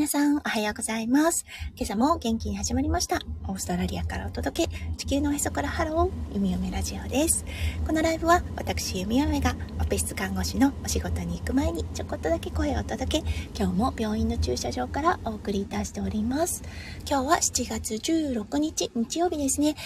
[0.00, 1.44] 皆さん、おはようございます。
[1.76, 3.18] 今朝も元気に始まりました。
[3.46, 7.44] オーストラリアからお届け、地球のへそからハロー、弓嫁ラジオです。
[7.86, 13.24] このライブは、私、弓嫁が、オペ室看護師のお仕事に行く前に、ちょこっとだけ声をお届け、
[13.54, 16.62] 今日も病院の駐車場からお送りいたしております。
[17.06, 19.76] 今日は7月16日、日曜日ですね。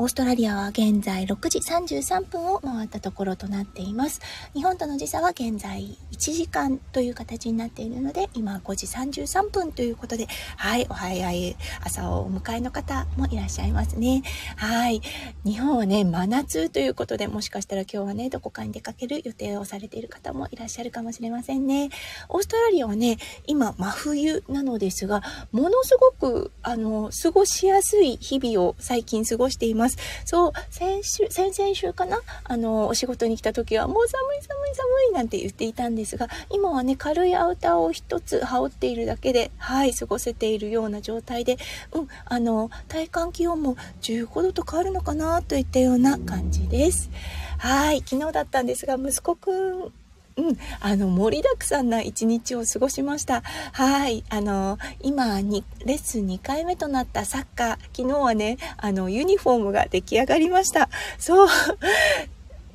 [0.00, 4.22] オーストラリアは現在6時33分を回ったところとなっています。
[4.54, 14.22] 日本との時差は現在1時間という形になっているので、今5時33分ということで、はい、お早い朝をお迎えの方もいらっしゃいますね。
[14.56, 15.02] はい。
[15.44, 21.90] 日本はね、真夏ということで、もしかしたら今日はね、どこかに出かける予定をされている方もいらっしゃるかもしれませんね。
[22.30, 25.22] オーストラリアはね、今真冬なのですが、
[25.52, 29.89] ものすごく、あの、過ごしやすい日々を最近過ごしています。
[29.96, 30.22] ます。
[30.24, 32.20] そう、先週、先々週かな？
[32.44, 41.58] あの、お仕事に来た時は、もう寒い寒い寒いなんて言っていたんですが、今はね、軽いアウターを一つ羽織っているだけで、はい、過ごせているような状態で、
[41.92, 47.10] うん、あの、体感気温も15度と変わるのかなといったような感じです。
[47.58, 49.92] はい、昨日だったんですが、息子くん
[50.36, 53.42] うん、あの、盛りだくさんな一日を過ごしました。
[53.72, 54.24] はい。
[54.28, 60.88] あの、今に、レッスン2回目となったサッカー、昨日はね、あの、ユニフォームが出来上がりました。
[61.18, 61.48] そう。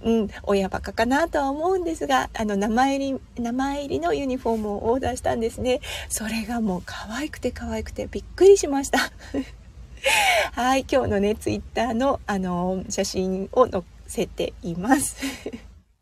[0.03, 5.81] うん、親バカかなとは思うんですが、あの、名前入り、名前入りのユニフォームをオーダーしたんですね。
[6.09, 8.99] それがもう可愛くて可愛くてびっくりしました。
[10.53, 15.17] はい、今日のね、ツイッターの、あの、写真を載せています。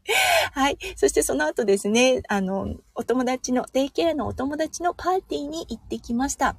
[0.52, 0.78] はい。
[0.96, 6.56] そしてその後ですね、あの、お友達の、デイケアのお友達のパーティーに行ってきました。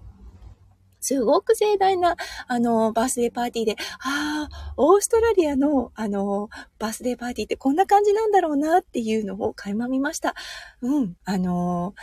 [1.01, 2.17] すごく盛大な、
[2.49, 10.35] あの、バースデーパーティーで、ああ、オーストラリアの、あの、バースデーパーティーってこんな感じなんだろうなっていうのを垣間見ました。
[10.81, 11.95] うん、あの、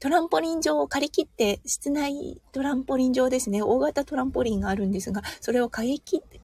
[0.00, 3.62] トランポリン場を借り切って、室内トランポリン場ですね。
[3.62, 6.40] 大型トランポリンがあるんですが、それを借り切って、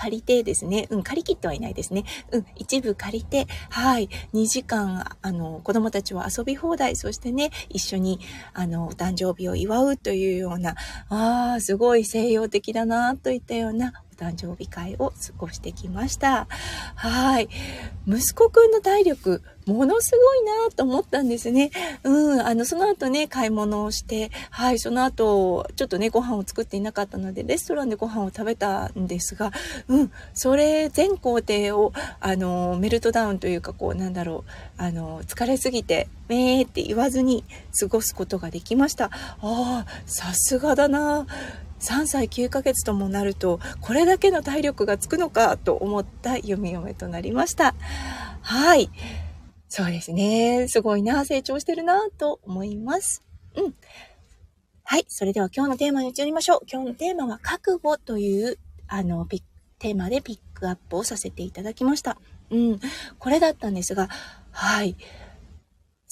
[0.00, 2.04] 借りてですね、うん、借り切ってはいないですね。
[2.32, 8.18] うん、一部借りて、はい、2時間、あの、子供たちは遊び放題、そしてね、一緒に、
[8.54, 10.74] あの、お誕生日を祝うというような、
[11.10, 16.46] ああ、すごい西洋的だな、といったような誕生日会を過ごしてきました。
[16.94, 17.48] はい。
[18.06, 21.70] 息子くんの体力、ものすごいなと思ったんですね。
[22.04, 22.40] うん。
[22.40, 29.52] あの、その後ね、買い物をして、はい、その後、ちょっとね、ご飯を作っていなかったので、レストランでご飯を食べたんですが、
[29.88, 30.12] うん。
[30.34, 37.44] それ、全工程を、あの、メルトダウンというか、こう、なんだろう、あの、疲れすぎて、めーって言わずに
[37.78, 39.06] 過ごすことができました。
[39.06, 39.10] あ
[39.40, 41.26] あ、さすがだな
[41.80, 47.74] 3歳9ヶ月ともなるとこれだけの体力がつくのかと思った弓嫁となりました。
[48.42, 48.90] はい。
[49.68, 50.66] そうですね。
[50.68, 53.22] すごいな、成長してるなと思います。
[53.54, 53.74] うん。
[54.82, 55.04] はい。
[55.06, 56.60] それでは今日のテーマに移りましょう。
[56.70, 58.58] 今日のテーマは覚悟という、
[58.88, 59.24] あの、
[59.78, 62.18] テーマでピックアップをさせていただきました。
[62.50, 62.80] うん。
[63.20, 64.08] これだったんですが、
[64.50, 64.96] はい。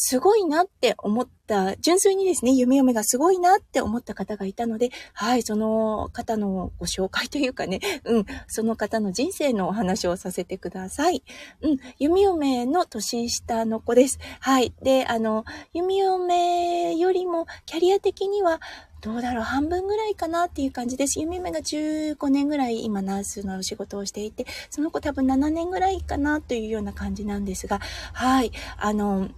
[0.00, 11.24] すごいなって思った、純粋にですね、夢嫁がすごいなって思った方がいたので、はい、その方のご紹介というかね、 うん、その方の人生のお話をさせてください。
[11.62, 14.20] うん、弓嫁の年下の子です。
[14.38, 14.72] はい。
[14.82, 18.60] で、あの、弓嫁よりもキャリア的には、
[19.00, 21.18] どうだろう、半分ぐらいかなっていう感じです。
[21.18, 27.80] 弓嫁が15年ぐらい今ナースの仕事をしていて、その子多分7年ぐらいかなというような感じなんですが、
[28.12, 29.28] はい、あの、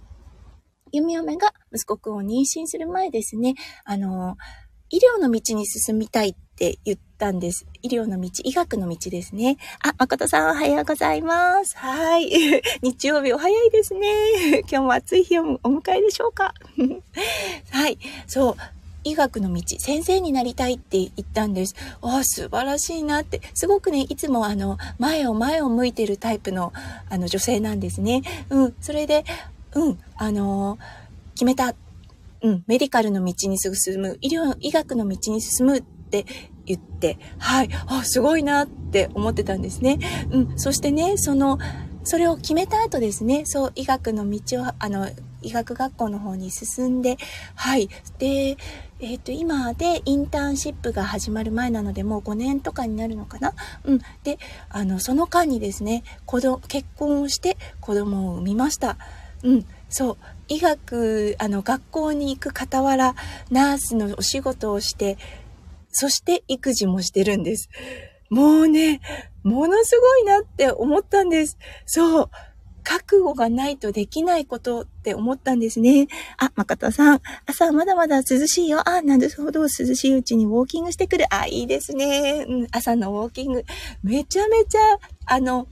[0.91, 4.37] 弓嫁が息子くんを妊娠する前ですね、あの、
[4.89, 7.65] 医療の道に進みたいって言ったんです。
[7.81, 9.57] 医療の道、医学の道ですね。
[9.81, 11.77] あ、誠さんおはようございます。
[11.77, 12.29] はい。
[12.83, 14.59] 日曜日お早いですね。
[14.69, 16.53] 今日も暑い日をお迎えでしょうか。
[17.71, 17.97] はい。
[18.27, 18.55] そう。
[19.03, 21.75] 医学の道、先生になりたいって言ったんです。
[22.01, 23.41] ああ、素晴らしいなって。
[23.53, 26.73] すごくね、いつもあの、前を前を向いてるタイプの、
[27.09, 28.21] あの、女性なんですね。
[28.49, 28.75] うん。
[28.81, 29.23] それで、
[29.75, 30.79] うん、あのー、
[31.33, 31.75] 決めた。
[32.43, 36.25] うん、メディカルの道に進む、医療、医学の道に進むって
[36.65, 39.99] 言って、はい、あ、すごいなって思ってたんですね。
[40.31, 41.59] うん、そしてね、その、
[42.03, 45.07] それを決めた後ですね、そう、医学の道を、あの、
[45.43, 47.17] 医学学校の方に進んで、
[47.55, 47.89] はい。
[48.17, 48.57] で、
[48.99, 53.53] えっ、と、今でインターンシップが始まる前なので、もう5年とかになるのかな
[53.83, 53.99] うん。
[54.23, 54.37] で、
[54.69, 58.97] あの、その間にですね、子供、結婚をして子供を産みました。
[59.43, 60.17] うん、そう。
[60.47, 63.15] 医学、あの、学校に行く傍ら、
[63.49, 65.17] ナースのお仕事をして、
[65.91, 67.69] そして育児もしてるんです。
[68.29, 69.01] もうね、
[69.43, 71.57] ものすごいなって思ったんです。
[71.85, 72.29] そう。
[72.83, 76.07] 覚悟がないとできないことって思ったんですね。
[76.37, 78.87] あ、誠さん、朝まだまだ涼しいよ。
[78.89, 81.25] あ、なるほど、涼しいうちにウォーキングしてくる。
[81.33, 82.45] あ、いいですね。
[82.47, 83.63] うん、朝のウォーキング。
[84.03, 84.79] めちゃめちゃ、
[85.25, 85.67] あの、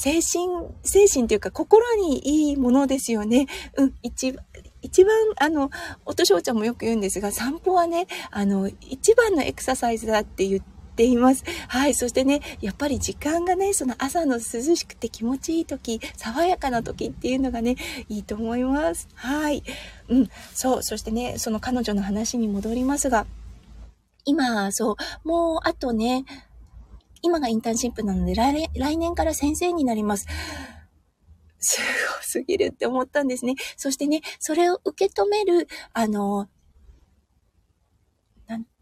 [0.00, 3.48] 精神、精神というか心にいいものですよね。
[3.76, 4.42] うん、一番、
[4.80, 5.70] 一番、あの、
[6.06, 10.62] おとしょうちゃんもよく言うんですが、散歩はね、あの、一番のエクササイズだって言っ、
[10.96, 11.44] ています。
[11.68, 11.94] はい。
[11.94, 17.76] そしてね、やっぱり時間がね、その朝の涼しくて気持ちいい時、爽やかな時っていうのがね、
[18.08, 19.08] いいと思います。
[19.14, 19.62] はい。
[20.08, 20.28] うん。
[20.52, 20.82] そう。
[20.82, 23.26] そしてね、その彼女の話に戻りますが、
[24.26, 26.24] 今、そう、もうあとね、
[27.22, 30.26] 今がインターンシップなので来、来年から先生になります。
[31.58, 31.80] す
[32.18, 33.54] ごすぎるって思ったんですね。
[33.76, 36.48] そしてね、それを受け止める、あの、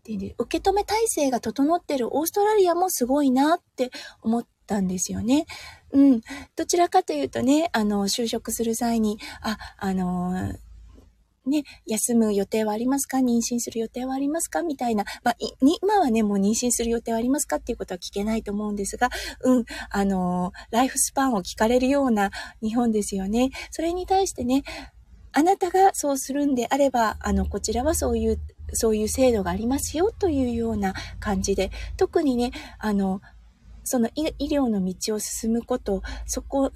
[0.08, 3.90] ていう受け止め体制が整ってるオーストラリアもすごいなって
[4.22, 5.44] 思ったんですよね。
[5.92, 6.20] うん。
[6.56, 10.54] どちらかというとね、あの、就職する際に、あ、あの
[11.48, 13.18] ね、休む予定はありますか？
[13.18, 14.62] 妊娠する予定はありますか？
[14.62, 15.04] みたいな。
[15.24, 19.10] まあ、今はね、もう妊娠する予定はありますかっていうことは聞けないと思うんですが、
[19.42, 22.30] うん、あのライフスパンを聞かれるような
[22.62, 23.50] 日本ですよね。
[23.70, 24.62] それに対してね、
[25.32, 28.40] あなたがそうするんであれば、あの、こちらはそういう
[28.72, 33.20] そういう制度がありますよというような感じで、特にね、あの、
[33.84, 36.70] その医療の道を進むこと、そこ、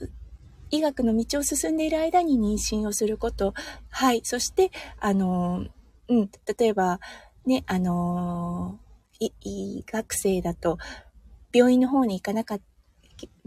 [0.73, 3.53] 医学の道を進んでいる間に妊娠をすること、
[3.91, 5.67] はい、そして、あの、
[6.09, 6.99] うん、例えば、
[7.45, 8.81] ね、あの、
[9.21, 10.79] 医学生だと、
[11.53, 12.65] 病院の方に行かなかった、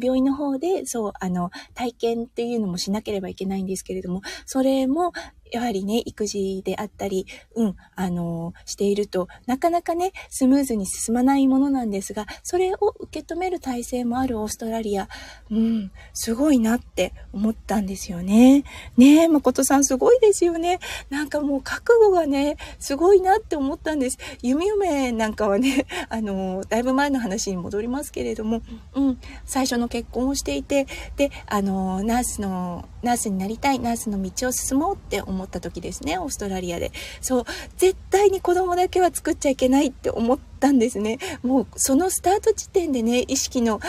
[0.01, 5.11] 病院の方で、そう、あの、体験っていうのもしなければいけないんですけれども、それも、
[5.55, 7.25] やはりね、育児であったり、
[7.55, 15.07] うん、あの、していると、なかなかね、スムーズに進まないものなんですが、それを受け止める体制もあるオーストラリア、
[15.49, 18.65] うん、すごいなって思ったんですよね。
[18.97, 20.79] ねえ、誠さんすごいですよね。
[21.09, 24.17] なんかもう覚悟がね、すごいなって思ったんです。
[24.41, 28.61] 弓嫁なんかはね、あの、だいぶ前の話に戻りますけれども、
[28.93, 30.85] うん、最初の結婚をしていて、
[31.15, 36.91] で、あの、ナースの、ナースになりたい、ナースの道を進もうって思った時ですね、オーストラリアで。
[37.21, 37.45] そう、
[37.77, 41.19] 絶対に子供だけは作っちゃいけないって思ったんですね。
[41.43, 43.79] もう、そのスタート地点でね、意識の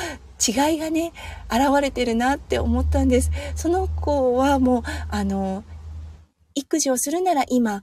[0.46, 1.12] 違いがね、
[1.50, 3.30] 現れてるなって思ったんです。
[3.54, 5.64] その子はもう、あの、
[6.54, 7.82] 育児をするなら今、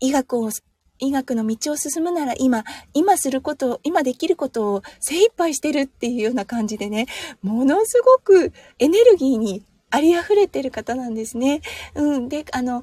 [0.00, 0.50] 医学を
[0.98, 2.64] 医学の道を進むなら今、
[2.94, 7.06] 今することを、今できることを精一杯してるっていうような感じでね、
[7.42, 11.60] ものすごくエネルギーにあり溢れてる方なんですね。
[11.94, 12.28] うん。
[12.28, 12.82] で、あの、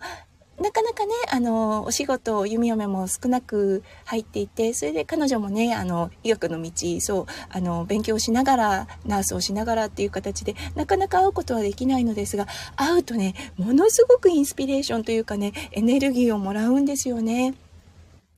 [0.61, 12.45] なかなかね、あの、お仕事、弓嫁も少なく入っていて、それで彼女もね、あの、医学の道、そう、あの、勉強しながら、ナースをしながらっていう形で、なかなか会うことはできないのですが、
[12.75, 17.56] 会うとね、ものすごくインスピレーションというかね、エネルギーをもらうんですよね。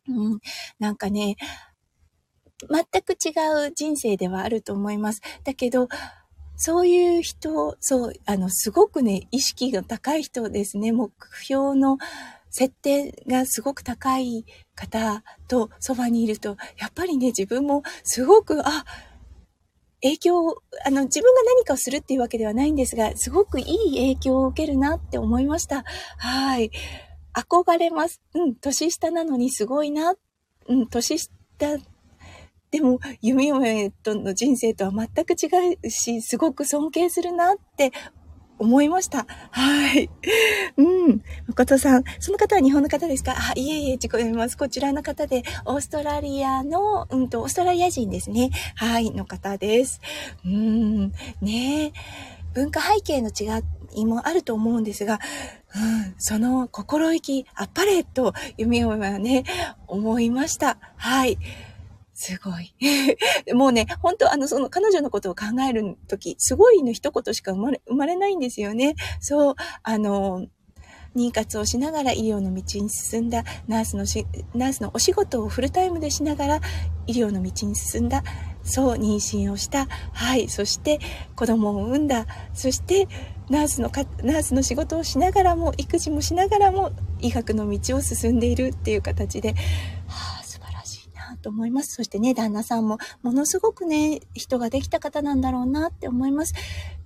[0.08, 0.40] うん、
[0.80, 1.38] なんかね、
[2.70, 3.34] 全く違
[3.68, 5.22] う人生ではあると思います。
[5.44, 5.88] だけど、
[6.64, 10.92] そういう人、そう、あの、すごくね、意識が高い人ですね。
[10.92, 11.12] 目
[11.42, 11.98] 標の
[12.52, 18.86] 設定がすごく高い方とそばにいると、やっぱりね、自分もすごく、あ、
[20.04, 25.84] 影響、あの、自分が何かをするっていうわけではないんですが、すごくいい影響を受けるなって思いました。
[26.18, 26.70] はい。
[27.34, 28.22] 憧れます。
[28.36, 30.14] うん、年下なのにすごいな。
[30.68, 31.32] うん、年下、
[32.72, 35.50] でも、弓嫁との人生とは全く違
[35.84, 37.92] うし、すごく尊敬するなって
[38.58, 39.26] 思いました。
[39.52, 40.10] はい。
[40.78, 41.22] うん。
[41.48, 42.04] 誠さん。
[42.20, 43.34] その方は日本の方ですか？
[43.36, 44.58] あ、いえいえ、自己読みます。
[44.58, 48.52] こちらの方で、オーストラリアの、うんと、オーストラリア人ですね。
[48.76, 50.00] はい、の方です。
[50.46, 51.12] うん。
[51.42, 51.92] ねえ。
[52.54, 53.64] 文化背景の違
[53.94, 55.20] いもあると思うんですが、
[55.74, 59.44] うん、その心意気、あっぱれと弓嫁はね、
[59.88, 60.78] 思いました。
[60.98, 61.38] はい。
[62.22, 62.76] すごい。
[63.56, 68.94] もうね、本当あの、その彼女のことを考えるとき、すごいの一言しか生まれ、生まれないんですよね。
[69.20, 70.46] そう、あの、
[71.16, 76.62] 妊活をしながら医療の道に進んだ、ナースのし、ナースのお仕事をフルタイムでしながら
[77.08, 78.24] 医療の道に進んだ、
[78.62, 81.00] そう、妊娠をした、はい、そして
[81.36, 83.08] 子供を産んだ、そして
[83.50, 89.56] ナースのか、ナースの仕事をしながらも、育児もしながらも、医学の道を進んでいるっていう形で、
[91.38, 91.96] と思います。
[91.96, 96.54] そしてね、旦那さんも、ものすごくね、人ができた方なんだろうなって思います。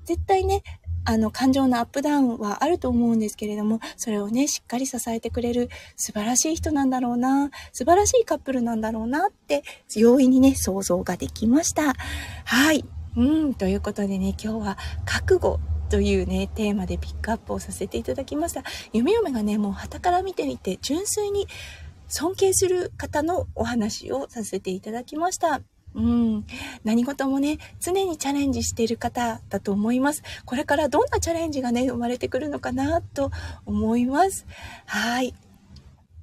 [0.06, 0.64] 絶対ね、
[1.08, 9.64] あの、感情のアップダウンはあると思うんですけれども、それをね、しっかり支えてくれる素晴らしい人なんだろうな、素晴らしいカップルなんだろうなって、
[9.96, 11.94] 容易にね、想像ができました。
[12.46, 12.84] はい。
[13.16, 18.64] うん、ということでね、今日は覚悟というね、テーマでピックアップをさせていただきました。
[18.92, 21.48] 弓嫁がね、もう旗から見てみて、純粋に
[22.08, 25.62] 尊敬する方のお話をさせていただきました。
[25.96, 26.46] うん。
[26.84, 30.24] 何事もね、常にチャレンジしている方だと思います。
[30.44, 33.32] これからどんなチャレンジがね、生まれてくるのかなと
[33.66, 34.46] 思います。
[34.86, 35.34] はい。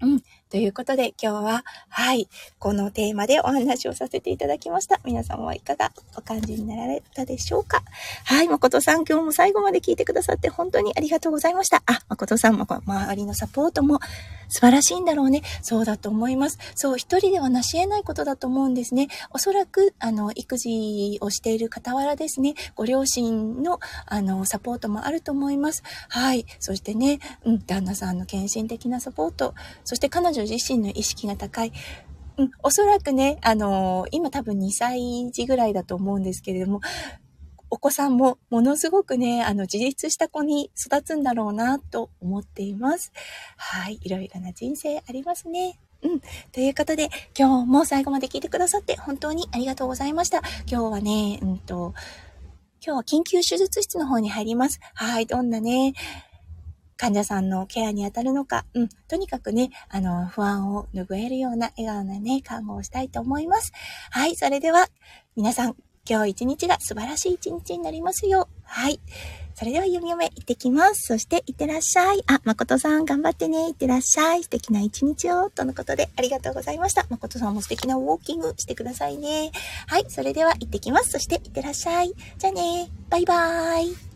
[0.02, 0.22] うん。
[0.52, 2.28] ということで今日は、はい、
[2.59, 5.00] このテーマでお話をさせていただきました。
[5.02, 7.82] 皆様はいかがお感じになられたでしょうか？
[8.26, 11.82] はい、誠さん今日も最後まで聞いてくださって本当にありがとうございました。
[11.87, 13.99] あ、誠さんも周りのサポートも
[14.50, 15.40] 素晴らしいんだろうね。
[15.62, 16.59] そうだと思います。
[16.75, 19.09] そう、一人では成し得ないことだと思うんですね。
[19.30, 25.82] おそらく、あの、育児をしている傍らですね、ご両親の、あの、サポートもあると思います。
[26.11, 26.44] はい。
[26.61, 29.54] そしてね、うん、旦那さんの献身的なサポート、
[29.85, 31.72] そして彼女自身の意識が高い。
[32.38, 36.80] うん、おそらくね、あのー、今多分2歳児ぐらいだと思うんですけれども、
[37.70, 43.12] お子さんもものすごくね、あの、自立した子に育つんだろうなと思っています。
[43.56, 43.99] はい。
[44.02, 45.78] いろいろな人生ありますね。
[46.02, 46.20] うん。
[46.52, 50.42] ということで、今日も最後まで聞いてくださって本当にありがとうございました。
[50.66, 51.94] 今日はね、うんと、
[52.84, 54.78] 今日は緊急手術室の方に入ります。
[54.94, 55.25] はい。
[55.25, 55.94] どんなね、
[56.96, 63.72] 患者さんのケアに当たるのか、うん、とにかくね、あの、不安を拭えるような笑顔なね、看護をしたいと思います。
[64.11, 64.88] はい、それでは、
[65.37, 65.76] 皆さん、
[66.08, 68.49] 今日一日が素晴らしい一日になりますよ。
[68.64, 69.00] はい。
[69.54, 71.06] それでは、ゆみよめ、行ってきます。
[71.06, 72.22] そして、いってらっしゃい。
[72.26, 73.68] あ、まことさん、頑張ってね。
[73.68, 74.42] いってらっしゃい。
[74.42, 75.50] 素敵な一日を。
[75.50, 77.06] とのことで、ありがとうございました。
[77.11, 79.52] まことさんも素敵なウォーキングしてくださいね。
[79.87, 80.06] はい。
[80.08, 81.11] それでは、行ってきます。
[81.11, 82.14] そして、いってらっしゃい。
[82.38, 82.88] じゃあね。
[83.11, 84.12] バイバーイ。